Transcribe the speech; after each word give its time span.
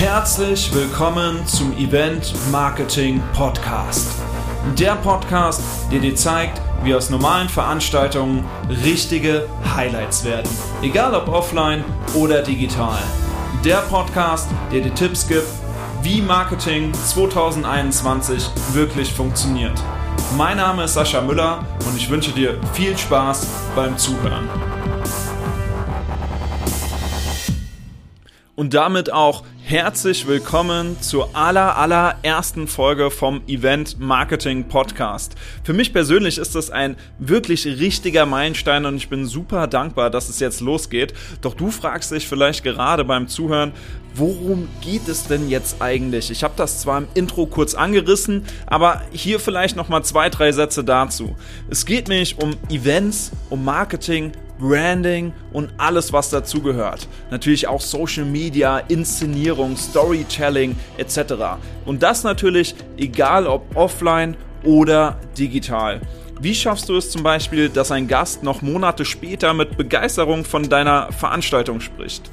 Herzlich 0.00 0.74
willkommen 0.74 1.46
zum 1.46 1.76
Event 1.76 2.32
Marketing 2.50 3.22
Podcast. 3.34 4.10
Der 4.78 4.94
Podcast, 4.94 5.60
der 5.92 5.98
dir 6.00 6.14
zeigt, 6.16 6.58
wie 6.82 6.94
aus 6.94 7.10
normalen 7.10 7.50
Veranstaltungen 7.50 8.46
richtige 8.82 9.46
Highlights 9.76 10.24
werden. 10.24 10.48
Egal 10.80 11.14
ob 11.14 11.28
offline 11.28 11.84
oder 12.14 12.42
digital. 12.42 12.98
Der 13.62 13.82
Podcast, 13.90 14.48
der 14.72 14.80
dir 14.80 14.94
Tipps 14.94 15.28
gibt, 15.28 15.44
wie 16.00 16.22
Marketing 16.22 16.94
2021 16.94 18.48
wirklich 18.72 19.12
funktioniert. 19.12 19.78
Mein 20.34 20.56
Name 20.56 20.84
ist 20.84 20.94
Sascha 20.94 21.20
Müller 21.20 21.66
und 21.86 21.94
ich 21.98 22.08
wünsche 22.08 22.32
dir 22.32 22.58
viel 22.72 22.96
Spaß 22.96 23.46
beim 23.76 23.98
Zuhören. 23.98 24.48
Und 28.56 28.72
damit 28.74 29.12
auch 29.12 29.42
herzlich 29.70 30.26
willkommen 30.26 31.00
zur 31.00 31.36
aller, 31.36 31.76
allerersten 31.76 32.66
Folge 32.66 33.08
vom 33.08 33.40
Event 33.46 34.00
Marketing 34.00 34.64
Podcast. 34.64 35.36
Für 35.62 35.72
mich 35.72 35.92
persönlich 35.92 36.38
ist 36.38 36.56
das 36.56 36.70
ein 36.70 36.96
wirklich 37.20 37.64
richtiger 37.66 38.26
Meilenstein 38.26 38.84
und 38.84 38.96
ich 38.96 39.08
bin 39.08 39.26
super 39.26 39.68
dankbar, 39.68 40.10
dass 40.10 40.28
es 40.28 40.40
jetzt 40.40 40.60
losgeht. 40.60 41.14
Doch 41.40 41.54
du 41.54 41.70
fragst 41.70 42.10
dich 42.10 42.26
vielleicht 42.26 42.64
gerade 42.64 43.04
beim 43.04 43.28
Zuhören, 43.28 43.70
worum 44.16 44.68
geht 44.80 45.06
es 45.06 45.28
denn 45.28 45.48
jetzt 45.48 45.80
eigentlich? 45.80 46.32
Ich 46.32 46.42
habe 46.42 46.54
das 46.56 46.80
zwar 46.80 46.98
im 46.98 47.06
Intro 47.14 47.46
kurz 47.46 47.74
angerissen, 47.74 48.46
aber 48.66 49.02
hier 49.12 49.38
vielleicht 49.38 49.76
noch 49.76 49.88
mal 49.88 50.02
zwei, 50.02 50.30
drei 50.30 50.50
Sätze 50.50 50.82
dazu. 50.82 51.36
Es 51.68 51.86
geht 51.86 52.08
nämlich 52.08 52.42
um 52.42 52.56
Events, 52.70 53.30
um 53.50 53.64
Marketing, 53.64 54.32
Branding 54.60 55.32
und 55.52 55.72
alles, 55.78 56.12
was 56.12 56.30
dazugehört. 56.30 57.08
Natürlich 57.30 57.66
auch 57.66 57.80
Social 57.80 58.24
Media, 58.24 58.78
Inszenierung, 58.78 59.76
Storytelling 59.76 60.76
etc. 60.98 61.34
Und 61.86 62.02
das 62.02 62.22
natürlich 62.22 62.74
egal 62.96 63.46
ob 63.46 63.74
offline 63.74 64.36
oder 64.62 65.18
digital. 65.36 66.00
Wie 66.40 66.54
schaffst 66.54 66.88
du 66.88 66.96
es 66.96 67.10
zum 67.10 67.22
Beispiel, 67.22 67.68
dass 67.68 67.90
ein 67.90 68.08
Gast 68.08 68.42
noch 68.42 68.62
Monate 68.62 69.04
später 69.04 69.52
mit 69.52 69.76
Begeisterung 69.76 70.44
von 70.44 70.68
deiner 70.68 71.12
Veranstaltung 71.12 71.80
spricht? 71.80 72.30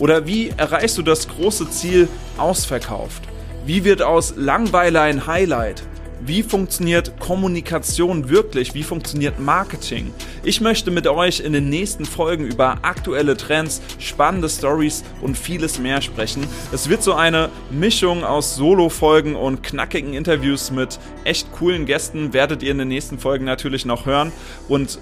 Oder 0.00 0.26
wie 0.26 0.52
erreichst 0.56 0.98
du 0.98 1.02
das 1.02 1.28
große 1.28 1.68
Ziel 1.70 2.08
ausverkauft? 2.38 3.22
Wie 3.66 3.84
wird 3.84 4.02
aus 4.02 4.34
Langweiler 4.36 5.02
ein 5.02 5.26
Highlight? 5.26 5.82
Wie 6.22 6.42
funktioniert 6.42 7.18
Kommunikation 7.18 8.28
wirklich? 8.28 8.74
Wie 8.74 8.82
funktioniert 8.82 9.40
Marketing? 9.40 10.12
Ich 10.42 10.60
möchte 10.60 10.90
mit 10.90 11.06
euch 11.06 11.40
in 11.40 11.54
den 11.54 11.70
nächsten 11.70 12.04
Folgen 12.04 12.44
über 12.44 12.78
aktuelle 12.82 13.38
Trends, 13.38 13.80
spannende 13.98 14.50
Stories 14.50 15.02
und 15.22 15.38
vieles 15.38 15.78
mehr 15.78 16.02
sprechen. 16.02 16.46
Es 16.72 16.90
wird 16.90 17.02
so 17.02 17.14
eine 17.14 17.48
Mischung 17.70 18.22
aus 18.22 18.54
Solo-Folgen 18.56 19.34
und 19.34 19.62
knackigen 19.62 20.12
Interviews 20.12 20.70
mit 20.70 20.98
echt 21.24 21.50
coolen 21.52 21.86
Gästen, 21.86 22.34
werdet 22.34 22.62
ihr 22.62 22.72
in 22.72 22.78
den 22.78 22.88
nächsten 22.88 23.18
Folgen 23.18 23.46
natürlich 23.46 23.86
noch 23.86 24.04
hören. 24.04 24.30
Und 24.68 24.98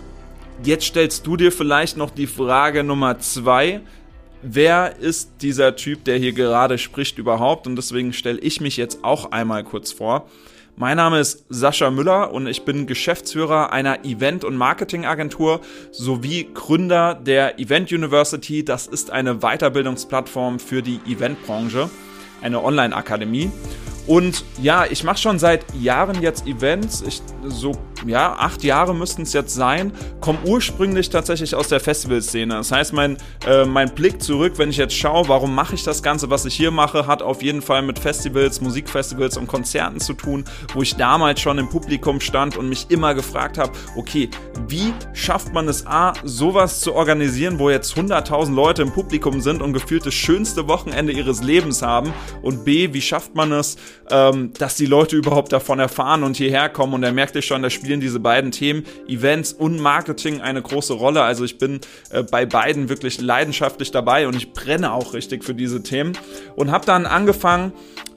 jetzt 0.63 0.85
stellst 0.85 1.27
du 1.27 1.37
dir 1.37 1.51
vielleicht 1.51 1.97
noch 1.97 2.11
die 2.11 2.29
Frage 2.29 2.85
Nummer 2.85 3.19
zwei. 3.19 3.81
Wer 4.43 4.97
ist 5.01 5.33
dieser 5.43 5.75
Typ, 5.75 6.05
der 6.05 6.17
hier 6.17 6.33
gerade 6.33 6.79
spricht 6.79 7.19
überhaupt? 7.19 7.67
Und 7.67 7.75
deswegen 7.75 8.13
stelle 8.13 8.39
ich 8.39 8.61
mich 8.61 8.77
jetzt 8.77 9.03
auch 9.03 9.33
einmal 9.33 9.65
kurz 9.65 9.91
vor. 9.91 10.29
Mein 10.81 10.97
Name 10.97 11.19
ist 11.19 11.45
Sascha 11.49 11.91
Müller 11.91 12.33
und 12.33 12.47
ich 12.47 12.65
bin 12.65 12.87
Geschäftsführer 12.87 13.73
einer 13.73 14.05
Event- 14.05 14.45
und 14.45 14.57
Marketingagentur 14.57 15.61
sowie 15.91 16.51
Gründer 16.55 17.17
der 17.17 17.59
Event 17.59 17.91
University. 17.91 18.65
Das 18.65 18.87
ist 18.87 19.11
eine 19.11 19.41
Weiterbildungsplattform 19.41 20.61
für 20.61 20.81
die 20.81 21.01
Eventbranche, 21.05 21.91
eine 22.43 22.63
Online-Akademie. 22.63 23.51
Und 24.07 24.45
ja, 24.63 24.87
ich 24.89 25.03
mache 25.03 25.19
schon 25.19 25.41
seit 25.41 25.65
Jahren 25.75 26.23
jetzt 26.23 26.47
Events. 26.47 27.03
Ich, 27.03 27.23
so, 27.45 27.73
ja, 28.07 28.35
acht 28.39 28.65
Jahre 28.65 28.95
müssten 28.95 29.23
es 29.23 29.33
jetzt 29.33 29.55
sein. 29.55 29.93
Komme 30.21 30.39
ursprünglich 30.45 31.11
tatsächlich 31.11 31.55
aus 31.55 31.69
der 31.69 31.81
Festivalszene. 31.81 32.55
Das 32.55 32.73
heißt, 32.73 32.93
mein, 32.93 33.17
äh, 33.47 33.65
mein 33.65 33.95
Blick 33.95 34.23
zurück, 34.23 34.55
wenn 34.57 34.71
ich 34.71 34.77
jetzt 34.77 34.95
schaue, 34.95 35.29
warum 35.29 35.55
mache 35.55 35.75
ich 35.75 35.85
das 35.85 36.03
Ganze, 36.03 36.31
was 36.31 36.45
ich 36.45 36.55
hier 36.55 36.71
mache, 36.71 37.07
hat 37.07 37.23
auf 37.23 37.43
jeden 37.43 37.63
Fall 37.63 37.83
mit 37.83 37.99
Festivals, 37.99 38.61
Musikfestivals 38.61 39.37
und 39.37 39.47
Konzerten 39.47 40.01
zu 40.01 40.15
tun, 40.15 40.45
wo 40.75 40.83
ich 40.83 40.97
damals 40.97 41.41
schon 41.41 41.59
im 41.59 41.69
Publikum 41.69 42.21
stand 42.21 42.57
und 42.57 42.69
mich 42.69 42.87
immer 42.91 43.15
gefragt 43.15 43.59
habe, 43.59 43.73
okay, 43.97 44.31
wie 44.69 44.93
schafft 45.13 45.53
man 45.53 45.69
es 45.69 45.87
A, 45.87 46.13
sowas 46.25 46.81
zu 46.81 46.95
organisieren, 46.95 47.59
wo 47.59 47.71
jetzt 47.71 47.97
100.000 47.97 48.55
Leute 48.55 48.83
im 48.83 48.93
Publikum 48.93 49.41
sind 49.41 49.63
und 49.63 49.73
gefühlt 49.73 50.07
das 50.07 50.15
schönste 50.15 50.69
Wochenende 50.69 51.13
ihres 51.13 51.43
Lebens 51.43 51.83
haben? 51.83 52.13
Und 52.43 52.65
B, 52.65 52.93
wie 52.93 53.01
schafft 53.01 53.35
man 53.35 53.53
es, 53.53 53.77
ähm, 54.11 54.53
dass 54.59 54.77
die 54.77 54.87
Leute 54.87 55.17
überhaupt 55.17 55.53
davon 55.53 55.79
erfahren 55.79 56.23
und 56.23 56.37
hierher 56.37 56.69
kommen. 56.69 56.95
Und 56.95 57.05
merkte 57.15 57.41
ich 57.41 57.47
schon, 57.47 57.63
da 57.63 57.71
spielen 57.89 58.01
diese 58.03 58.21
beiden 58.21 58.51
Themen, 58.51 58.85
Events 59.07 59.55
und 59.55 59.81
Marketing, 59.81 60.43
eine 60.43 60.61
große 60.61 60.93
Rolle. 60.93 61.23
Also 61.23 61.45
ich 61.45 61.57
bin 61.57 61.81
äh, 62.11 62.23
bei 62.23 62.45
beiden 62.45 62.91
wirklich 62.91 63.19
leidenschaftlich 63.19 63.91
dabei 63.91 64.29
und 64.29 64.37
ich 64.37 64.53
brenne 64.53 64.93
auch 64.93 65.15
richtig 65.15 65.43
für 65.43 65.55
diese 65.55 65.83
Themen. 65.83 66.13
Und 66.55 66.71
habe 66.71 66.85
dann 66.85 67.07
angefangen, 67.07 67.73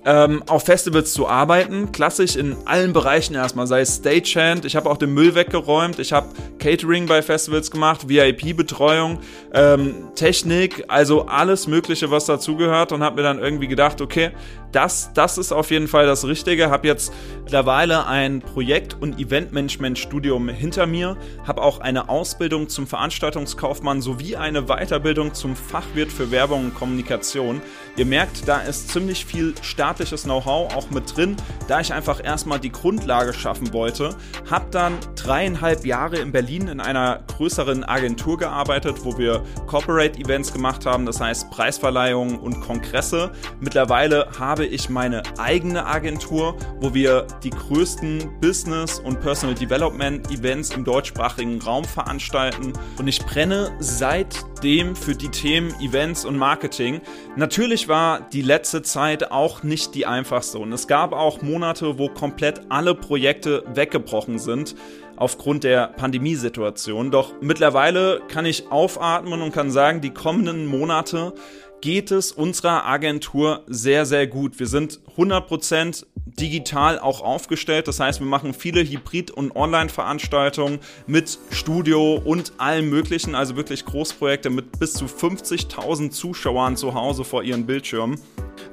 ähm, 0.06 0.44
auf 0.48 0.64
Festivals 0.64 1.14
zu 1.14 1.28
arbeiten, 1.28 1.92
klassisch 1.92 2.36
in 2.36 2.56
allen 2.66 2.94
Bereichen 2.94 3.36
erstmal, 3.36 3.68
sei 3.68 3.82
es 3.82 3.98
Stagehand, 3.98 4.66
ich 4.66 4.76
habe 4.76 4.90
auch 4.90 4.98
den 4.98 5.14
Müll 5.14 5.36
weggeräumt, 5.36 6.00
ich 6.00 6.12
habe 6.12 6.28
Catering 6.60 7.06
bei 7.06 7.22
Festivals 7.22 7.70
gemacht, 7.70 8.10
VIP-Betreuung, 8.10 9.20
ähm, 9.54 10.10
Technik, 10.16 10.86
also 10.88 11.28
alles 11.28 11.68
Mögliche, 11.68 12.10
was 12.10 12.26
dazugehört 12.26 12.92
und 12.92 13.04
habe 13.04 13.18
mir 13.18 13.24
dann 13.24 13.40
irgendwie 13.40 13.68
gedacht, 13.68 14.02
okay, 14.02 14.32
das, 14.72 15.12
das 15.14 15.38
ist 15.38 15.52
auf 15.52 15.72
jeden 15.72 15.88
Fall 15.88 16.06
das 16.06 16.26
Richtige. 16.26 16.70
Habe 16.70 16.88
jetzt 16.88 17.12
mittlerweile 17.44 18.08
ein 18.08 18.42
Projekt- 18.42 18.96
und 19.00 19.20
Eventmanagement-Studium 19.20 20.50
hinter 20.50 20.86
mir, 20.86 21.18
habe 21.46 21.62
auch 21.62 21.80
eine 21.80 22.10
Ausbildung 22.10 22.70
zum 22.70 22.88
Veranstaltungskaufmann 22.88 24.02
sowie 24.02 24.36
eine 24.38 24.64
Weiterbildung 24.64 25.34
zum 25.34 25.56
Fachwirt 25.56 26.12
für 26.12 26.32
Werbung 26.32 26.66
und 26.66 26.76
Kommunikation. 26.76 27.62
Ihr 27.98 28.06
merkt, 28.06 28.48
da 28.48 28.62
ist 28.62 28.90
ziemlich 28.90 29.26
viel 29.26 29.54
staatliches 29.92 30.24
Know-how 30.24 30.74
auch 30.74 30.90
mit 30.90 31.16
drin, 31.16 31.36
da 31.68 31.82
ich 31.82 31.92
einfach 31.92 32.24
erstmal 32.24 32.60
die 32.60 32.72
Grundlage 32.72 33.34
schaffen 33.34 33.74
wollte. 33.74 34.16
Habe 34.50 34.68
dann 34.72 34.94
dreieinhalb 35.16 35.86
Jahre 35.86 36.18
in 36.18 36.32
Berlin 36.32 36.70
in 36.70 36.80
einer 36.80 37.20
größeren 37.36 37.84
Agentur 37.84 38.38
gearbeitet, 38.38 39.04
wo 39.04 39.18
wir 39.18 39.44
Corporate 39.68 40.18
Events 40.18 40.54
gemacht 40.54 40.86
haben, 40.86 41.06
das 41.06 41.20
heißt 41.20 41.52
Preisverleihungen 41.52 42.40
und 42.40 42.62
Kongresse. 42.62 43.32
Mittlerweile 43.60 44.30
habe 44.40 44.66
ich 44.66 44.90
meine 44.90 45.24
eigene 45.38 45.86
Agentur, 45.86 46.56
wo 46.80 46.94
wir 46.94 47.28
die 47.44 47.50
größten 47.50 48.40
Business- 48.40 49.00
und 49.00 49.20
Personal 49.20 49.56
Development 49.56 50.32
Events 50.32 50.70
im 50.70 50.86
deutschsprachigen 50.86 51.62
Raum 51.62 51.84
veranstalten. 51.84 52.72
Und 52.98 53.08
ich 53.10 53.20
brenne 53.26 53.76
seitdem 53.80 54.96
für 54.96 55.16
die 55.16 55.30
Themen 55.30 55.74
Events 55.82 56.24
und 56.24 56.38
Marketing. 56.38 57.02
Natürlich 57.36 57.88
war 57.88 58.22
die 58.30 58.42
letzte 58.42 58.84
Zeit 58.84 59.32
auch 59.32 59.64
nicht 59.64 59.81
die 59.90 60.06
einfachste. 60.06 60.60
Und 60.60 60.72
es 60.72 60.88
gab 60.88 61.14
auch 61.14 61.42
Monate, 61.42 61.98
wo 61.98 62.08
komplett 62.08 62.62
alle 62.70 62.94
Projekte 62.94 63.64
weggebrochen 63.74 64.38
sind 64.38 64.76
aufgrund 65.16 65.64
der 65.64 65.88
Pandemiesituation. 65.88 67.10
Doch 67.12 67.34
mittlerweile 67.42 68.22
kann 68.28 68.46
ich 68.46 68.72
aufatmen 68.72 69.42
und 69.42 69.52
kann 69.52 69.72
sagen, 69.72 70.02
die 70.02 70.12
kommenden 70.12 70.68
Monate 70.68 71.34
geht 71.82 72.12
es 72.12 72.32
unserer 72.32 72.86
Agentur 72.86 73.64
sehr, 73.68 74.06
sehr 74.06 74.28
gut. 74.28 74.60
Wir 74.60 74.68
sind 74.68 75.00
100% 75.18 76.06
digital 76.40 77.00
auch 77.00 77.22
aufgestellt. 77.22 77.88
Das 77.88 78.00
heißt, 78.00 78.20
wir 78.20 78.28
machen 78.28 78.54
viele 78.54 78.82
Hybrid- 78.82 79.32
und 79.32 79.56
Online-Veranstaltungen 79.56 80.80
mit 81.08 81.40
Studio 81.50 82.22
und 82.24 82.54
allem 82.58 82.90
Möglichen. 82.90 83.36
Also 83.36 83.56
wirklich 83.56 83.86
Großprojekte 83.86 84.50
mit 84.50 84.80
bis 84.80 84.94
zu 84.94 85.06
50.000 85.06 86.12
Zuschauern 86.12 86.78
zu 86.78 86.94
Hause 86.94 87.24
vor 87.24 87.44
ihren 87.44 87.66
Bildschirmen. 87.66 88.20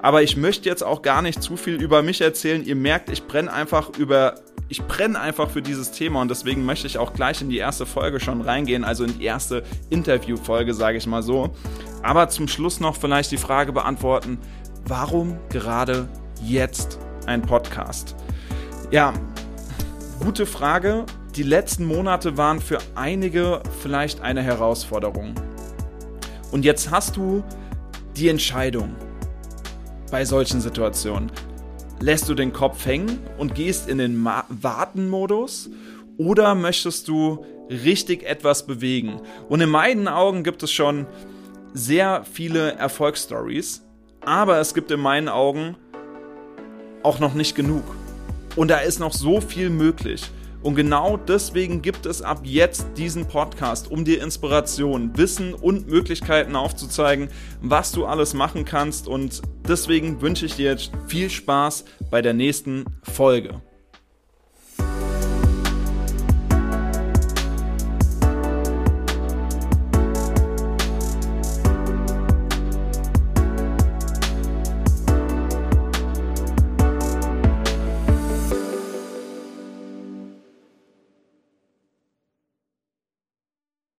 Aber 0.01 0.23
ich 0.23 0.37
möchte 0.37 0.69
jetzt 0.69 0.83
auch 0.83 1.03
gar 1.03 1.23
nicht 1.23 1.43
zu 1.43 1.57
viel 1.57 1.75
über 1.75 2.03
mich 2.03 2.21
erzählen. 2.21 2.65
Ihr 2.65 2.77
merkt, 2.77 3.11
ich 3.11 3.25
brenne 3.25 3.53
einfach 3.53 3.97
über 3.99 4.37
ich 4.71 4.83
brenne 4.83 5.19
einfach 5.19 5.49
für 5.49 5.63
dieses 5.63 5.93
Thema 5.93 6.21
und 6.21 6.31
deswegen 6.31 6.65
möchte 6.67 6.87
ich 6.87 6.99
auch 6.99 7.15
gleich 7.15 7.41
in 7.41 7.49
die 7.49 7.57
erste 7.57 7.87
Folge 7.87 8.21
schon 8.21 8.43
reingehen, 8.43 8.85
also 8.85 9.05
in 9.05 9.19
die 9.19 9.25
erste 9.25 9.63
Interviewfolge, 9.89 10.75
sage 10.75 10.99
ich 10.99 11.07
mal 11.07 11.23
so. 11.23 11.55
Aber 12.03 12.29
zum 12.29 12.49
Schluss 12.49 12.79
noch 12.79 12.97
vielleicht 12.97 13.31
die 13.31 13.39
Frage 13.39 13.73
beantworten, 13.73 14.39
warum 14.87 15.39
gerade 15.49 16.07
jetzt 16.43 16.99
ein 17.27 17.41
Podcast? 17.41 18.15
Ja, 18.91 19.15
gute 20.21 20.45
Frage. 20.45 21.07
Die 21.35 21.43
letzten 21.45 21.87
Monate 21.87 22.37
waren 22.37 22.61
für 22.61 22.79
einige 22.95 23.63
vielleicht 23.81 24.21
eine 24.21 24.43
Herausforderung. 24.43 25.35
Und 26.51 26.65
jetzt 26.65 26.91
hast 26.91 27.17
du 27.17 27.43
die 28.17 28.29
Entscheidung 28.29 28.97
bei 30.11 30.25
solchen 30.25 30.61
Situationen 30.61 31.31
lässt 32.01 32.29
du 32.29 32.35
den 32.35 32.53
Kopf 32.53 32.87
hängen 32.87 33.19
und 33.39 33.55
gehst 33.55 33.89
in 33.89 33.99
den 33.99 34.25
Warten-Modus 34.25 35.71
oder 36.17 36.55
möchtest 36.55 37.09
du 37.09 37.45
richtig 37.69 38.23
etwas 38.25 38.67
bewegen? 38.67 39.21
Und 39.49 39.61
in 39.61 39.71
meinen 39.71 40.09
Augen 40.09 40.45
gibt 40.45 40.63
es 40.63 40.73
schon 40.73 41.07
sehr 41.75 42.25
viele 42.31 42.73
Erfolgsstories, 42.73 43.83
Aber 44.21 44.59
es 44.59 44.75
gibt 44.75 44.91
in 44.91 45.01
meinen 45.01 45.29
Augen 45.29 45.77
auch 47.03 47.19
noch 47.19 47.35
nicht 47.35 47.55
genug. 47.55 47.85
Und 48.57 48.69
da 48.69 48.79
ist 48.79 48.99
noch 48.99 49.13
so 49.13 49.41
viel 49.41 49.71
möglich. 49.71 50.23
Und 50.63 50.75
genau 50.75 51.17
deswegen 51.17 51.83
gibt 51.83 52.05
es 52.05 52.21
ab 52.21 52.41
jetzt 52.43 52.87
diesen 52.97 53.27
Podcast, 53.27 53.91
um 53.91 54.05
dir 54.05 54.23
Inspiration, 54.23 55.17
Wissen 55.17 55.55
und 55.55 55.89
Möglichkeiten 55.89 56.57
aufzuzeigen, 56.57 57.29
was 57.61 57.93
du 57.93 58.07
alles 58.07 58.35
machen 58.35 58.65
kannst. 58.65 59.07
Und 59.07 59.43
deswegen 59.69 60.21
wünsche 60.21 60.47
ich 60.47 60.57
dir 60.57 60.71
jetzt 60.71 60.91
viel 61.07 61.31
Spaß 61.31 61.85
bei 62.11 62.23
der 62.23 62.35
nächsten 62.35 62.85
Folge. 63.03 63.63